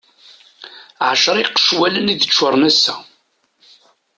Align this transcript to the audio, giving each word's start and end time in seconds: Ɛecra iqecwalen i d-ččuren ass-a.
Ɛecra 1.09 1.37
iqecwalen 1.41 2.11
i 2.13 2.15
d-ččuren 2.15 2.67
ass-a. 2.69 2.95